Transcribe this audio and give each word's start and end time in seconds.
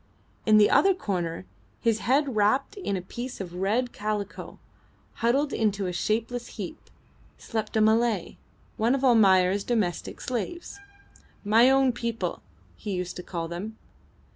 In 0.47 0.57
the 0.57 0.71
other 0.71 0.95
corner, 0.95 1.45
his 1.79 1.99
head 1.99 2.35
wrapped 2.35 2.75
in 2.75 2.97
a 2.97 3.03
piece 3.03 3.39
of 3.39 3.53
red 3.53 3.93
calico, 3.93 4.57
huddled 5.21 5.53
into 5.53 5.85
a 5.85 5.93
shapeless 5.93 6.57
heap, 6.57 6.89
slept 7.37 7.77
a 7.77 7.81
Malay, 7.81 8.37
one 8.77 8.95
of 8.95 9.03
Almayer's 9.03 9.63
domestic 9.63 10.19
slaves 10.19 10.79
"my 11.45 11.69
own 11.69 11.91
people," 11.91 12.41
he 12.75 12.93
used 12.95 13.15
to 13.17 13.21
call 13.21 13.47
them. 13.47 13.77